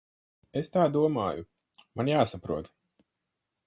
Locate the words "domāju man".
0.95-2.13